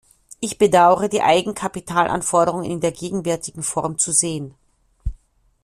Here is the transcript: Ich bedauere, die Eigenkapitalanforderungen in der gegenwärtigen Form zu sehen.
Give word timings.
Ich 0.39 0.57
bedauere, 0.57 1.09
die 1.09 1.21
Eigenkapitalanforderungen 1.21 2.65
in 2.65 2.79
der 2.81 2.91
gegenwärtigen 2.91 3.61
Form 3.61 3.99
zu 3.99 4.11
sehen. 4.11 4.55